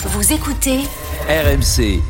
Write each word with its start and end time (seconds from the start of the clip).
Vous 0.00 0.32
écoutez 0.32 0.78
RMC. 1.28 2.00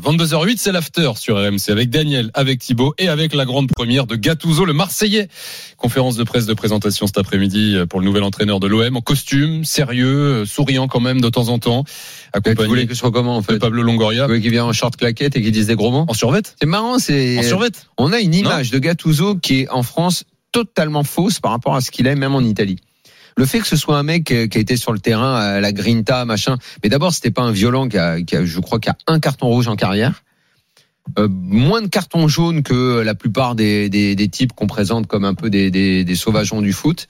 22h08, 0.00 0.56
c'est 0.58 0.72
l'after 0.72 1.12
sur 1.14 1.36
RMC 1.36 1.70
avec 1.70 1.90
Daniel, 1.90 2.32
avec 2.34 2.58
Thibaut 2.58 2.92
et 2.98 3.06
avec 3.06 3.34
la 3.34 3.44
grande 3.44 3.70
première 3.70 4.08
de 4.08 4.16
Gattuso, 4.16 4.64
le 4.64 4.72
Marseillais. 4.72 5.28
Conférence 5.76 6.16
de 6.16 6.24
presse 6.24 6.44
de 6.44 6.54
présentation 6.54 7.06
cet 7.06 7.18
après-midi 7.18 7.76
pour 7.88 8.00
le 8.00 8.06
nouvel 8.06 8.24
entraîneur 8.24 8.58
de 8.58 8.66
l'OM 8.66 8.96
en 8.96 9.00
costume, 9.00 9.64
sérieux, 9.64 10.44
souriant 10.44 10.88
quand 10.88 10.98
même 10.98 11.20
de 11.20 11.28
temps 11.28 11.50
en 11.50 11.60
temps. 11.60 11.84
Accompagné 12.32 12.56
tu 12.56 12.66
voulais 12.66 12.86
que 12.88 13.08
comment 13.10 13.36
en 13.36 13.42
fait 13.42 13.52
de 13.52 13.58
Pablo 13.58 13.84
Longoria. 13.84 14.22
Tu 14.22 14.26
voulais 14.30 14.40
qu'il 14.40 14.50
vienne 14.50 14.64
en 14.64 14.72
short 14.72 14.96
claquette 14.96 15.36
et 15.36 15.42
qu'il 15.42 15.52
dise 15.52 15.68
des 15.68 15.76
gros 15.76 15.92
mots 15.92 16.06
En 16.08 16.14
survette 16.14 16.56
C'est 16.60 16.66
marrant, 16.66 16.98
c'est. 16.98 17.38
En 17.38 17.42
survette 17.44 17.86
On 17.96 18.12
a 18.12 18.18
une 18.18 18.34
image 18.34 18.72
de 18.72 18.80
Gattuso 18.80 19.36
qui 19.36 19.60
est 19.60 19.68
en 19.68 19.84
France 19.84 20.24
totalement 20.50 21.04
fausse 21.04 21.38
par 21.38 21.52
rapport 21.52 21.76
à 21.76 21.80
ce 21.80 21.92
qu'il 21.92 22.08
est 22.08 22.16
même 22.16 22.34
en 22.34 22.40
Italie 22.40 22.80
le 23.36 23.46
fait 23.46 23.60
que 23.60 23.66
ce 23.66 23.76
soit 23.76 23.98
un 23.98 24.02
mec 24.02 24.30
euh, 24.30 24.46
qui 24.46 24.58
a 24.58 24.60
été 24.60 24.76
sur 24.76 24.92
le 24.92 24.98
terrain 24.98 25.36
à 25.36 25.60
la 25.60 25.72
Grinta, 25.72 26.24
machin. 26.24 26.56
Mais 26.82 26.88
d'abord, 26.88 27.12
c'était 27.12 27.30
pas 27.30 27.42
un 27.42 27.52
violent 27.52 27.88
qui 27.88 27.98
a, 27.98 28.18
je 28.44 28.60
crois, 28.60 28.80
qui 28.80 28.88
a 28.88 28.96
un 29.06 29.20
carton 29.20 29.48
rouge 29.48 29.68
en 29.68 29.76
carrière. 29.76 30.22
Euh, 31.18 31.28
moins 31.30 31.82
de 31.82 31.86
cartons 31.86 32.26
jaunes 32.26 32.62
que 32.62 33.00
la 33.00 33.14
plupart 33.14 33.54
des, 33.54 33.88
des, 33.88 34.16
des 34.16 34.28
types 34.28 34.52
qu'on 34.52 34.66
présente 34.66 35.06
comme 35.06 35.24
un 35.24 35.34
peu 35.34 35.50
des, 35.50 35.70
des 35.70 36.14
sauvageons 36.16 36.62
du 36.62 36.72
foot 36.72 37.08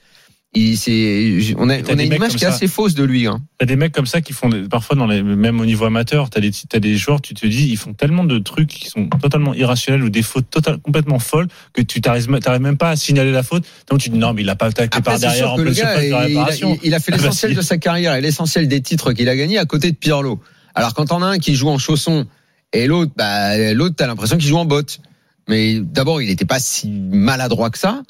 on 0.55 1.69
a, 1.69 1.77
on 1.79 1.99
a 1.99 2.03
une 2.03 2.13
image 2.13 2.35
qui 2.35 2.43
est 2.43 2.47
assez 2.47 2.67
fausse 2.67 2.95
de 2.95 3.03
lui. 3.03 3.27
Hein. 3.27 3.41
T'as 3.57 3.65
des 3.65 3.75
mecs 3.75 3.91
comme 3.91 4.05
ça 4.05 4.21
qui 4.21 4.33
font 4.33 4.49
parfois 4.69 4.95
dans 4.95 5.05
les, 5.05 5.21
même 5.21 5.59
au 5.59 5.65
niveau 5.65 5.85
amateur, 5.85 6.29
t'as 6.29 6.39
des 6.39 6.51
as 6.73 6.79
des 6.79 6.95
joueurs, 6.95 7.21
tu 7.21 7.33
te 7.33 7.45
dis 7.45 7.67
ils 7.69 7.77
font 7.77 7.93
tellement 7.93 8.23
de 8.23 8.39
trucs 8.39 8.69
qui 8.69 8.87
sont 8.87 9.07
totalement 9.07 9.53
irrationnels 9.53 10.03
ou 10.03 10.09
des 10.09 10.23
fautes 10.23 10.49
total, 10.49 10.79
complètement 10.79 11.19
folles 11.19 11.47
que 11.73 11.81
tu 11.81 12.01
t'arrives 12.01 12.29
même 12.29 12.77
pas 12.77 12.91
à 12.91 12.95
signaler 12.95 13.31
la 13.31 13.43
faute. 13.43 13.65
Donc 13.89 13.99
tu 13.99 14.09
dis 14.09 14.17
non 14.17 14.33
mais 14.33 14.41
il 14.41 14.49
a 14.49 14.55
pas 14.55 14.67
attaqué 14.67 15.01
par 15.01 15.19
derrière 15.19 15.53
en 15.53 15.57
plus 15.57 15.77
il, 15.77 15.83
a, 15.83 16.25
il, 16.83 16.93
a 16.93 16.99
fait 16.99 17.11
ah 17.13 17.17
bah 17.17 17.23
l'essentiel 17.23 17.53
de 17.53 17.61
sa 17.61 17.77
carrière 17.77 18.15
et 18.15 18.21
l'essentiel 18.21 18.67
des 18.67 18.81
titres 18.81 19.13
qu'il 19.13 19.29
a 19.29 19.35
gagnés 19.35 19.57
à 19.57 19.65
côté 19.65 19.91
de 19.91 19.97
Pirlo. 19.97 20.39
Alors 20.73 20.93
quand 20.93 21.11
on 21.11 21.21
a 21.21 21.27
un 21.27 21.39
qui 21.39 21.55
joue 21.55 21.69
en 21.69 21.77
chausson 21.77 22.25
et 22.73 22.87
l'autre, 22.87 23.11
bah, 23.15 23.73
l'autre 23.73 23.95
t'as 23.95 24.07
l'impression 24.07 24.37
qu'il 24.37 24.47
joue 24.47 24.57
en 24.57 24.65
botte. 24.65 24.99
Mais 25.49 25.79
d'abord 25.79 26.21
il 26.21 26.29
n'était 26.29 26.45
pas 26.45 26.59
si 26.59 26.89
maladroit 26.89 27.69
que 27.69 27.77
ça. 27.77 28.01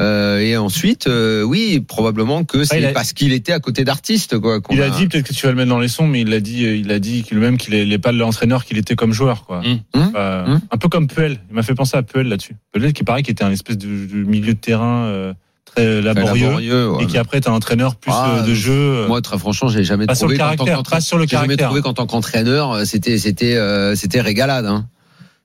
Euh, 0.00 0.38
et 0.38 0.56
ensuite, 0.56 1.06
euh, 1.06 1.42
oui, 1.42 1.80
probablement 1.86 2.44
que 2.44 2.64
c'est 2.64 2.92
parce 2.92 3.12
qu'il 3.12 3.32
était 3.32 3.52
à 3.52 3.60
côté 3.60 3.84
d'artistes. 3.84 4.38
Quoi, 4.38 4.60
il 4.70 4.82
a, 4.82 4.88
dit 4.90 5.06
peut-être 5.06 5.26
que 5.26 5.34
tu 5.34 5.44
vas 5.44 5.52
le 5.52 5.56
mettre 5.56 5.68
dans 5.68 5.78
les 5.78 5.88
sons, 5.88 6.06
mais 6.06 6.22
il 6.22 6.32
a 6.32 6.40
dit, 6.40 6.64
euh, 6.64 6.76
il 6.76 6.90
a 6.90 6.98
dit 6.98 7.22
qu'il 7.22 7.38
même 7.38 7.58
qu'il 7.58 7.88
n'est 7.88 7.98
pas 7.98 8.12
l'entraîneur 8.12 8.64
qu'il 8.64 8.78
était 8.78 8.96
comme 8.96 9.12
joueur, 9.12 9.44
quoi. 9.44 9.60
Mmh. 9.60 9.98
Mmh. 9.98 10.00
Mmh. 10.00 10.60
Un 10.70 10.76
peu 10.78 10.88
comme 10.88 11.06
Puel. 11.06 11.38
Il 11.50 11.54
m'a 11.54 11.62
fait 11.62 11.74
penser 11.74 11.96
à 11.96 12.02
Puel 12.02 12.28
là-dessus. 12.28 12.56
Puel 12.72 12.92
qui 12.92 13.04
paraît 13.04 13.22
qu'il 13.22 13.32
était 13.32 13.44
un 13.44 13.50
espèce 13.50 13.76
de, 13.76 13.86
milieu 14.24 14.54
de 14.54 14.58
terrain. 14.58 15.34
très 15.66 16.00
laborieux, 16.00 16.94
et 17.00 17.06
qui 17.06 17.18
après 17.18 17.36
est 17.36 17.48
un 17.48 17.52
entraîneur 17.52 17.96
plus 17.96 18.12
ah, 18.14 18.42
de 18.46 18.54
jeu. 18.54 19.06
Moi, 19.06 19.20
très 19.20 19.38
franchement, 19.38 19.68
j'ai 19.68 19.84
jamais 19.84 20.06
pas 20.06 20.14
trouvé. 20.14 20.36
Sur 20.36 20.44
le 20.44 20.56
caractère, 20.56 20.82
pas 20.82 21.00
sur 21.00 21.18
le 21.18 21.26
caractère. 21.26 21.56
jamais 21.56 21.62
trouvé 21.62 21.82
qu'en 21.82 21.94
tant 21.94 22.06
qu'entraîneur, 22.06 22.86
c'était 22.86 23.18
c'était 23.18 23.58
c'était 23.96 24.20
régalade. 24.22 24.66
Hein. 24.66 24.86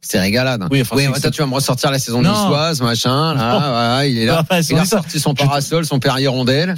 C'est 0.07 0.19
régalade. 0.19 0.67
Oui, 0.71 0.81
enfin, 0.81 0.95
oui 0.95 1.07
toi, 1.19 1.31
tu 1.31 1.41
vas 1.41 1.47
me 1.47 1.53
ressortir 1.55 1.89
la 1.89 1.99
saison 1.99 2.21
niçoise, 2.21 2.81
machin. 2.81 3.33
Là, 3.33 3.57
voilà, 3.57 4.05
il 4.05 4.17
est 4.19 4.25
là. 4.25 4.45
il 4.69 4.77
a 4.77 4.85
sorti 4.85 5.19
son 5.19 5.33
parasol, 5.33 5.85
son 5.85 5.99
père 5.99 6.19
hirondelle. 6.19 6.75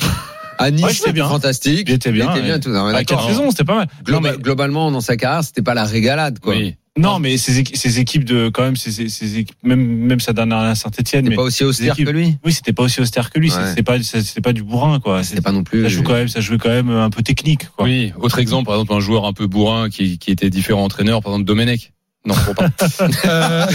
À 0.60 0.72
Nice, 0.72 0.98
c'était 0.98 1.14
bien. 1.14 1.28
fantastique. 1.28 1.88
Il 1.88 1.94
était 1.94 2.12
bien. 2.12 2.32
Il 2.34 2.38
était 2.38 2.48
bien, 2.48 2.60
tout. 2.60 2.72
À 2.72 3.04
quatre 3.04 3.28
saisons, 3.28 3.52
c'était 3.52 3.66
pas 3.66 3.76
mal. 3.76 4.38
Globalement, 4.40 4.92
dans 4.92 5.02
sa 5.02 5.18
carrière, 5.18 5.44
c'était 5.44 5.62
pas 5.62 5.74
la 5.74 5.86
régalade, 5.86 6.40
quoi. 6.40 6.56
Oui. 6.56 6.76
Non, 6.98 7.20
mais 7.20 7.38
ces, 7.38 7.64
ces, 7.74 8.00
équipes 8.00 8.24
de 8.24 8.50
quand 8.50 8.64
même, 8.64 8.76
ces, 8.76 9.08
ces 9.08 9.38
équipes, 9.38 9.56
même 9.62 9.86
même 9.86 10.20
sa 10.20 10.34
dernière 10.34 10.76
Saint-Etienne, 10.76 11.30
mais 11.30 11.36
pas 11.36 11.44
aussi 11.44 11.64
austère 11.64 11.96
que 11.96 12.10
lui. 12.10 12.38
Oui, 12.44 12.52
c'était 12.52 12.74
pas 12.74 12.82
aussi 12.82 13.02
austère 13.02 13.30
que 13.30 13.38
lui. 13.38 13.52
Ouais. 13.52 13.74
C'est 13.76 13.84
pas 13.84 14.02
c'est 14.02 14.42
pas 14.42 14.52
du 14.52 14.64
bourrin 14.64 15.00
quoi. 15.00 15.24
C'était 15.24 15.42
pas 15.42 15.52
non 15.52 15.64
plus. 15.64 15.84
Ça 15.84 15.90
joue 15.90 16.02
quand 16.02 16.14
même, 16.14 16.28
ça 16.28 16.40
jouait 16.40 16.58
quand 16.58 16.70
même 16.70 16.90
un 16.90 17.12
peu 17.12 17.22
technique. 17.22 17.68
Quoi. 17.76 17.86
Oui. 17.86 18.14
Autre 18.20 18.40
exemple, 18.40 18.66
par 18.66 18.76
exemple, 18.76 18.94
un 18.94 19.00
joueur 19.00 19.26
un 19.26 19.34
peu 19.34 19.46
bourrin 19.46 19.90
qui 19.90 20.18
qui 20.18 20.32
était 20.32 20.50
différent 20.50 20.84
entraîneur, 20.84 21.22
par 21.22 21.34
exemple 21.34 21.46
Domenech. 21.46 21.92
Non, 22.28 22.36
pas. 22.56 22.66
euh, 23.26 23.66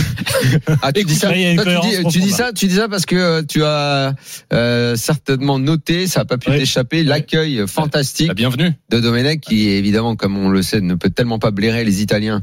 ah, 0.82 0.92
tu 0.92 1.04
dis 1.04 1.14
ça, 1.14 1.32
tu, 1.32 2.20
dis, 2.20 2.30
ça, 2.30 2.52
tu 2.52 2.66
dis 2.66 2.74
ça 2.74 2.86
parce 2.86 3.06
que 3.06 3.16
euh, 3.16 3.42
tu 3.42 3.64
as 3.64 4.14
euh, 4.52 4.94
certainement 4.94 5.58
noté, 5.58 6.06
ça 6.06 6.20
n'a 6.20 6.24
pas 6.26 6.36
pu 6.36 6.50
t'échapper, 6.50 7.02
l'accueil 7.02 7.64
fantastique 7.66 8.28
La 8.28 8.34
bienvenue. 8.34 8.74
de 8.90 9.00
Domenech, 9.00 9.40
qui 9.40 9.70
évidemment, 9.70 10.16
comme 10.16 10.36
on 10.36 10.50
le 10.50 10.60
sait, 10.60 10.82
ne 10.82 10.94
peut 10.94 11.08
tellement 11.08 11.38
pas 11.38 11.50
blairer 11.50 11.82
les 11.84 12.02
Italiens 12.02 12.42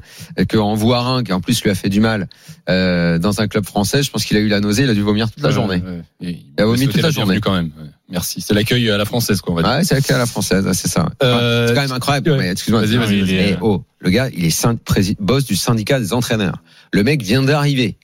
qu'en 0.49 0.73
voir 0.73 1.07
un 1.07 1.23
qui 1.23 1.31
en 1.31 1.41
plus 1.41 1.61
lui 1.61 1.69
a 1.69 1.75
fait 1.75 1.89
du 1.89 1.99
mal 1.99 2.27
euh, 2.69 3.19
dans 3.19 3.39
un 3.39 3.47
club 3.47 3.65
français. 3.65 4.01
Je 4.01 4.09
pense 4.09 4.25
qu'il 4.25 4.37
a 4.37 4.39
eu 4.39 4.47
la 4.47 4.61
nausée, 4.61 4.83
il 4.83 4.89
a 4.89 4.95
dû 4.95 5.01
vomir 5.01 5.29
toute 5.29 5.43
la 5.43 5.51
journée. 5.51 5.83
Il, 6.21 6.39
a 6.57 6.65
vomi 6.65 6.87
toute 6.87 7.03
la 7.03 7.11
journée 7.11 7.39
quand 7.39 7.53
même. 7.53 7.69
Merci. 8.09 8.41
C'est 8.41 8.53
l'accueil 8.53 8.89
à 8.89 8.97
la 8.97 9.05
française, 9.05 9.41
quoi, 9.41 9.53
on 9.53 9.55
va 9.55 9.63
dire. 9.63 9.71
Ouais, 9.71 9.83
c'est 9.83 9.95
l'accueil 9.95 10.15
à 10.15 10.19
la 10.19 10.25
française, 10.25 10.67
c'est 10.73 10.87
ça. 10.87 11.09
Euh, 11.21 11.67
c'est 11.67 11.75
quand 11.75 11.81
même 11.81 11.91
incroyable. 11.91 12.41
Excuse-moi. 12.41 12.81
Vas-y, 12.81 12.97
vas-y. 12.97 13.21
Vas 13.21 13.27
eh, 13.31 13.57
oh, 13.61 13.83
le 13.99 14.09
gars, 14.09 14.29
il 14.35 14.45
est 14.45 15.21
boss 15.21 15.45
du 15.45 15.55
syndicat 15.55 15.99
des 15.99 16.13
entraîneurs. 16.13 16.63
Le 16.91 17.03
mec 17.03 17.21
vient 17.21 17.43
d'arriver. 17.43 17.97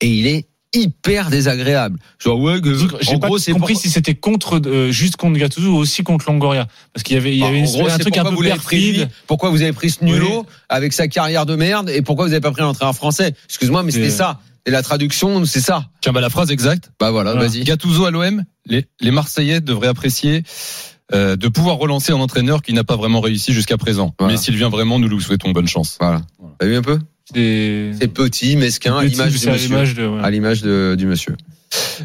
Et 0.00 0.08
il 0.08 0.26
est 0.26 0.46
hyper 0.72 1.30
désagréable. 1.30 1.98
Genre 2.18 2.38
ouais, 2.40 2.60
j'ai 3.00 3.18
pas 3.18 3.28
compris 3.28 3.76
si 3.76 3.90
c'était 3.90 4.14
contre 4.14 4.60
euh, 4.66 4.90
juste 4.92 5.16
contre 5.16 5.38
Gattuso 5.38 5.68
ou 5.68 5.76
aussi 5.76 6.04
contre 6.04 6.30
Longoria 6.30 6.68
parce 6.92 7.02
qu'il 7.02 7.16
y 7.16 7.18
avait 7.18 7.32
il 7.32 7.38
y 7.38 7.44
avait 7.44 7.62
bah, 7.62 7.92
un 7.92 7.98
truc 7.98 8.16
un 8.16 8.24
peu 8.24 8.42
perfide. 8.42 9.08
Pourquoi 9.26 9.50
vous 9.50 9.62
avez 9.62 9.72
pris 9.72 9.90
ce 9.90 10.04
nulot 10.04 10.46
avec 10.68 10.92
sa 10.92 11.08
carrière 11.08 11.44
de 11.44 11.56
merde 11.56 11.90
et 11.90 12.02
pourquoi 12.02 12.26
vous 12.26 12.32
avez 12.32 12.40
pas 12.40 12.52
pris 12.52 12.62
l'entraîneur 12.62 12.94
français? 12.94 13.34
Excuse-moi 13.48 13.82
mais 13.82 13.90
c'était 13.90 14.10
ça. 14.10 14.40
Et 14.66 14.70
la 14.70 14.82
traduction, 14.82 15.44
c'est 15.46 15.60
ça. 15.60 15.86
Tiens, 16.02 16.12
bah 16.12 16.20
la 16.20 16.28
phrase 16.28 16.50
exacte. 16.50 16.90
Bah 17.00 17.10
voilà, 17.10 17.34
vas-y. 17.34 17.64
Gattuso 17.64 18.04
à 18.04 18.10
l'OM, 18.10 18.44
les, 18.70 18.86
les 19.00 19.10
Marseillais 19.10 19.60
devraient 19.60 19.88
apprécier 19.88 20.42
euh, 21.12 21.36
de 21.36 21.48
pouvoir 21.48 21.76
relancer 21.76 22.12
un 22.12 22.20
entraîneur 22.20 22.62
qui 22.62 22.72
n'a 22.72 22.84
pas 22.84 22.96
vraiment 22.96 23.20
réussi 23.20 23.52
jusqu'à 23.52 23.76
présent. 23.76 24.14
Mais 24.20 24.36
s'il 24.36 24.56
vient 24.56 24.68
vraiment, 24.68 24.98
nous 24.98 25.08
lui 25.08 25.20
souhaitons 25.20 25.50
bonne 25.50 25.68
chance. 25.68 25.98
Voilà. 26.00 26.22
T'as 26.58 26.66
vu 26.66 26.76
un 26.76 26.82
peu 26.82 26.98
C'est 27.34 28.12
petit, 28.12 28.56
mesquin, 28.56 28.96
à 28.96 29.04
l'image 29.04 29.32
du 29.32 29.48
monsieur. 29.48 30.22
À 30.22 30.30
l'image 30.30 30.62
du 30.62 31.06
monsieur. 31.06 31.36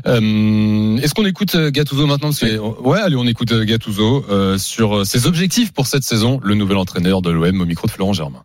Euh, 0.06 0.98
Est-ce 0.98 1.14
qu'on 1.14 1.26
écoute 1.26 1.56
euh, 1.56 1.72
Gattuso 1.72 2.06
maintenant? 2.06 2.30
Ouais, 2.84 3.00
allez, 3.00 3.16
on 3.16 3.26
écoute 3.26 3.54
Gattuso 3.54 4.26
euh, 4.30 4.58
sur 4.58 5.06
ses 5.06 5.26
objectifs 5.28 5.72
pour 5.72 5.88
cette 5.88 6.04
saison, 6.04 6.40
le 6.44 6.56
nouvel 6.56 6.78
entraîneur 6.78 7.22
de 7.22 7.32
l'OM 7.32 7.62
au 7.62 7.66
micro 7.66 7.88
de 7.88 7.92
Florent 7.92 8.14
Germain. 8.14 8.44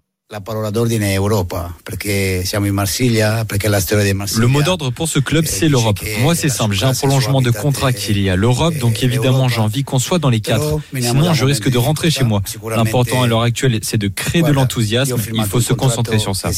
Le 4.39 4.47
mot 4.47 4.63
d'ordre 4.63 4.91
pour 4.91 5.09
ce 5.09 5.19
club, 5.19 5.45
c'est 5.45 5.69
l'Europe. 5.69 5.99
Moi, 6.21 6.37
c'est 6.37 6.49
simple. 6.49 6.77
J'ai 6.77 6.87
un 6.87 6.95
prolongement 6.95 7.43
de 7.43 7.51
contrat 7.51 7.93
qui 7.93 8.13
est 8.13 8.15
lié 8.15 8.31
à 8.31 8.37
l'Europe, 8.37 8.77
donc 8.79 9.03
évidemment, 9.03 9.49
j'ai 9.49 9.59
envie 9.59 9.83
qu'on 9.83 9.99
soit 9.99 10.21
dans 10.21 10.31
les 10.31 10.39
quatre. 10.39 10.79
Sinon, 10.95 11.35
je 11.35 11.45
risque 11.45 11.69
de 11.69 11.79
rentrer 11.79 12.13
chez 12.13 12.23
moi. 12.23 12.43
L'important 12.77 13.25
à 13.25 13.27
l'heure 13.27 13.43
actuelle, 13.43 13.77
c'est 13.83 13.99
de 13.99 14.07
créer 14.07 14.43
de 14.43 14.53
l'enthousiasme. 14.53 15.17
Il 15.35 15.45
faut 15.47 15.61
se 15.61 15.73
concentrer 15.73 16.21
sur 16.21 16.37
ça. 16.37 16.53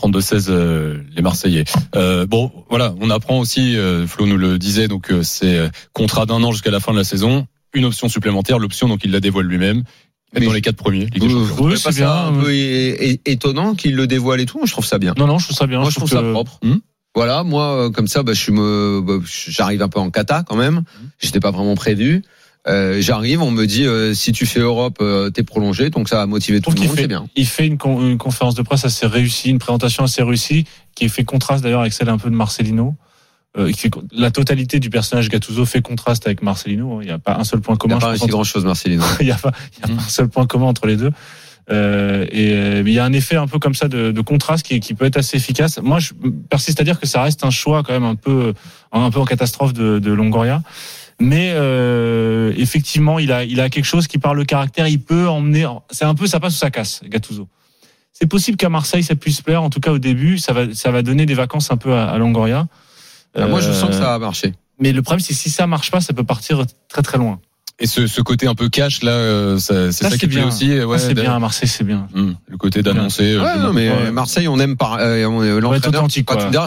32-16 0.00 0.46
euh, 0.48 1.02
les 1.14 1.22
Marseillais. 1.22 1.64
Euh, 1.96 2.26
bon, 2.26 2.52
voilà, 2.68 2.94
on 3.00 3.10
apprend 3.10 3.38
aussi, 3.38 3.76
euh, 3.76 4.06
Flo 4.06 4.26
nous 4.26 4.36
le 4.36 4.58
disait, 4.58 4.88
donc 4.88 5.10
euh, 5.10 5.22
c'est 5.22 5.70
contrat 5.92 6.26
d'un 6.26 6.42
an 6.42 6.52
jusqu'à 6.52 6.70
la 6.70 6.80
fin 6.80 6.92
de 6.92 6.98
la 6.98 7.04
saison 7.04 7.46
une 7.76 7.84
option 7.84 8.08
supplémentaire, 8.08 8.58
l'option 8.58 8.88
donc 8.88 9.00
il 9.04 9.12
la 9.12 9.20
dévoile 9.20 9.46
lui-même. 9.46 9.84
dans 10.34 10.52
les 10.52 10.60
quatre 10.60 10.76
premiers. 10.76 11.08
c'est 11.76 11.94
bien. 11.94 12.12
un 12.12 12.32
peu 12.32 12.52
étonnant 13.24 13.74
qu'il 13.74 13.94
le 13.94 14.06
dévoile 14.06 14.40
et 14.40 14.46
tout. 14.46 14.58
Moi, 14.58 14.66
je 14.66 14.72
trouve 14.72 14.86
ça 14.86 14.98
bien. 14.98 15.14
Non, 15.16 15.26
non, 15.26 15.38
je 15.38 15.46
trouve 15.46 15.56
ça 15.56 15.66
bien. 15.66 15.80
Moi, 15.80 15.90
je, 15.90 15.96
trouve, 15.96 16.10
ça 16.10 16.22
propre. 16.22 16.58
Hmm 16.62 16.78
voilà, 17.16 17.44
moi, 17.44 17.86
euh, 17.86 17.90
comme 17.90 18.08
ça, 18.08 18.22
bah, 18.22 18.34
je 18.34 18.50
me, 18.50 19.00
bah, 19.00 19.14
j'arrive 19.24 19.80
un 19.80 19.88
peu 19.88 19.98
en 19.98 20.10
cata 20.10 20.44
quand 20.46 20.54
même. 20.54 20.76
Hmm 20.76 21.08
J'étais 21.18 21.40
pas 21.40 21.50
vraiment 21.50 21.74
prévu. 21.74 22.22
Euh, 22.68 23.00
j'arrive, 23.00 23.40
on 23.40 23.50
me 23.50 23.64
dit 23.64 23.86
euh, 23.86 24.12
si 24.12 24.32
tu 24.32 24.44
fais 24.44 24.60
Europe, 24.60 25.02
t'es 25.32 25.42
prolongé, 25.44 25.88
donc 25.88 26.08
ça 26.08 26.20
a 26.20 26.26
motivé 26.26 26.60
tout 26.60 26.72
le 26.72 26.80
monde, 26.80 26.96
c'est 26.96 27.06
bien. 27.06 27.26
Il 27.36 27.46
fait 27.46 27.66
une, 27.66 27.78
une, 27.84 28.18
conférence 28.18 28.54
de 28.54 28.62
presse 28.62 28.84
assez 28.84 29.06
réussie, 29.06 29.50
une 29.50 29.58
présentation 29.58 30.04
assez 30.04 30.22
réussie, 30.22 30.66
qui 30.94 31.08
fait 31.08 31.24
contraste 31.24 31.62
d'ailleurs 31.62 31.80
avec 31.80 31.92
celle 31.92 32.08
un 32.08 32.18
peu 32.18 32.28
de 32.28 32.34
Marcelino. 32.34 32.96
Euh, 33.58 33.72
la 34.12 34.30
totalité 34.30 34.80
du 34.80 34.90
personnage 34.90 35.28
Gattuso 35.28 35.64
fait 35.64 35.80
contraste 35.80 36.26
avec 36.26 36.42
Marcelino. 36.42 37.00
Il 37.00 37.06
n'y 37.06 37.10
a 37.10 37.18
pas 37.18 37.36
un 37.36 37.44
seul 37.44 37.60
point 37.60 37.76
commun. 37.76 37.98
Il 38.00 38.00
n'y 38.00 38.04
a 38.04 38.12
pas 38.12 38.18
si 38.18 38.26
grand 38.26 38.44
chose 38.44 38.64
Marcelino. 38.64 39.02
il 39.20 39.26
n'y 39.26 39.32
a, 39.32 39.36
pas, 39.36 39.52
il 39.76 39.88
y 39.88 39.90
a 39.90 39.94
mm. 39.94 39.98
un 39.98 40.02
seul 40.02 40.28
point 40.28 40.46
commun 40.46 40.66
entre 40.66 40.86
les 40.86 40.96
deux. 40.96 41.10
Euh, 41.68 42.26
et 42.30 42.52
euh, 42.52 42.82
il 42.86 42.92
y 42.92 42.98
a 42.98 43.04
un 43.04 43.12
effet 43.12 43.36
un 43.36 43.48
peu 43.48 43.58
comme 43.58 43.74
ça 43.74 43.88
de, 43.88 44.12
de 44.12 44.20
contraste 44.20 44.64
qui, 44.64 44.78
qui, 44.78 44.94
peut 44.94 45.04
être 45.04 45.16
assez 45.16 45.36
efficace. 45.36 45.80
Moi, 45.82 45.98
je 45.98 46.12
persiste 46.48 46.80
à 46.80 46.84
dire 46.84 47.00
que 47.00 47.06
ça 47.06 47.22
reste 47.22 47.44
un 47.44 47.50
choix 47.50 47.82
quand 47.82 47.92
même 47.92 48.04
un 48.04 48.14
peu, 48.14 48.54
un 48.92 49.10
peu 49.10 49.18
en 49.18 49.24
catastrophe 49.24 49.72
de, 49.72 49.98
de 49.98 50.12
Longoria. 50.12 50.62
Mais 51.18 51.52
euh, 51.54 52.52
effectivement, 52.56 53.18
il 53.18 53.32
a, 53.32 53.42
il 53.44 53.60
a 53.60 53.70
quelque 53.70 53.86
chose 53.86 54.06
qui, 54.06 54.18
par 54.18 54.34
le 54.34 54.44
caractère, 54.44 54.86
il 54.86 55.00
peut 55.00 55.28
emmener. 55.28 55.66
C'est 55.90 56.04
un 56.04 56.14
peu 56.14 56.26
ça 56.26 56.40
passe 56.40 56.54
ou 56.54 56.58
ça 56.58 56.70
casse, 56.70 57.00
Gattuso. 57.04 57.48
C'est 58.12 58.26
possible 58.26 58.56
qu'à 58.56 58.68
Marseille 58.68 59.02
ça 59.02 59.14
puisse 59.14 59.40
plaire. 59.40 59.62
En 59.62 59.70
tout 59.70 59.80
cas, 59.80 59.92
au 59.92 59.98
début, 59.98 60.38
ça 60.38 60.52
va, 60.52 60.72
ça 60.74 60.90
va 60.90 61.02
donner 61.02 61.26
des 61.26 61.34
vacances 61.34 61.70
un 61.70 61.76
peu 61.76 61.94
à, 61.94 62.10
à 62.10 62.18
Longoria. 62.18 62.66
Bah, 63.36 63.46
moi, 63.46 63.60
je 63.60 63.70
sens 63.72 63.90
que 63.90 63.94
ça 63.96 64.00
va 64.00 64.18
marcher. 64.18 64.54
Mais 64.78 64.92
le 64.92 65.02
problème, 65.02 65.20
c'est 65.24 65.34
si 65.34 65.50
ça 65.50 65.66
marche 65.66 65.90
pas, 65.90 66.00
ça 66.00 66.12
peut 66.12 66.24
partir 66.24 66.62
très 66.88 67.02
très 67.02 67.18
loin. 67.18 67.40
Et 67.78 67.86
ce, 67.86 68.06
ce 68.06 68.22
côté 68.22 68.46
un 68.46 68.54
peu 68.54 68.70
cash 68.70 69.02
là, 69.02 69.10
euh, 69.12 69.58
ça- 69.58 69.92
c'est 69.92 70.04
Ça, 70.04 70.04
ça, 70.06 70.10
c'est 70.12 70.18
qui 70.20 70.26
plaît 70.28 70.36
bien. 70.38 70.48
aussi. 70.48 70.80
Ouais, 70.82 70.98
c'est 70.98 71.12
bien 71.12 71.34
à 71.34 71.38
Marseille, 71.38 71.68
c'est 71.68 71.84
bien. 71.84 72.08
Hum, 72.14 72.34
le 72.48 72.56
côté 72.56 72.82
d'annoncer. 72.82 73.34
euh, 73.34 73.42
Ouais, 73.42 73.50
je 73.56 73.60
non, 73.66 73.72
mais 73.74 73.90
Ouais. 73.90 73.96
euh, 74.06 74.12
Marseille, 74.12 74.48
on 74.48 74.58
aime 74.58 74.78
par 74.78 74.96
euh, 74.98 75.26
on- 75.26 75.42
euh, 75.42 75.60
l'entraîneur. 75.60 76.06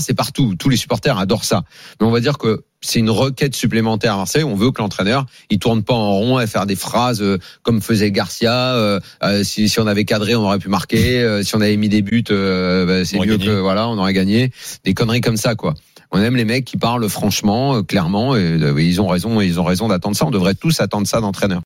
c'est 0.04 0.14
partout. 0.14 0.54
Tous 0.60 0.70
les 0.70 0.78
supporters 0.78 1.18
adorent 1.18 1.46
ça. 1.46 1.64
Mais 2.00 2.06
on 2.06 2.12
va 2.12 2.20
dire 2.20 2.38
que 2.38 2.62
c'est 2.82 3.00
une 3.00 3.10
requête 3.10 3.56
supplémentaire 3.56 4.14
à 4.14 4.18
Marseille. 4.18 4.44
On 4.44 4.54
veut 4.54 4.70
que 4.70 4.80
l'entraîneur, 4.84 5.26
il 5.50 5.58
tourne 5.58 5.82
pas 5.84 5.96
en 5.96 6.12
rond 6.14 6.38
à 6.38 6.46
faire 6.46 6.68
des 6.68 6.76
phrases 6.76 7.24
euh, 7.24 7.40
comme 7.64 7.82
faisait 7.82 8.12
Garcia. 8.12 8.54
euh, 8.76 9.00
euh, 9.24 9.44
si, 9.44 9.68
si 9.68 9.80
on 9.80 9.88
avait 9.88 10.06
cadré, 10.06 10.36
on 10.36 10.44
aurait 10.46 10.60
pu 10.60 10.70
marquer. 10.70 11.22
euh, 11.24 11.42
si 11.42 11.56
on 11.56 11.62
avait 11.62 11.76
mis 11.78 11.90
des 11.90 12.04
buts, 12.04 12.24
euh, 12.30 12.86
bah, 12.86 13.04
c'est 13.06 13.18
mieux 13.18 13.38
gagné. 13.38 13.46
que 13.48 13.60
voilà, 13.60 13.88
on 13.90 13.98
aurait 13.98 14.14
gagné. 14.14 14.52
Des 14.86 14.94
conneries 14.94 15.22
comme 15.22 15.38
ça, 15.38 15.56
quoi. 15.56 15.74
On 16.12 16.22
aime 16.22 16.36
les 16.36 16.46
mecs 16.46 16.66
qui 16.66 16.78
parlent 16.78 17.08
franchement, 17.08 17.76
euh, 17.76 17.84
clairement. 17.84 18.36
Et, 18.36 18.40
euh, 18.40 18.82
ils 18.82 19.00
ont 19.02 19.08
raison. 19.08 19.42
Ils 19.42 19.60
ont 19.60 19.64
raison 19.64 19.88
d'attendre 19.88 20.16
ça. 20.16 20.26
On 20.26 20.32
devrait 20.32 20.56
tous 20.56 20.82
attendre 20.82 21.08
ça 21.08 21.22
d'entraîneur. 21.22 21.58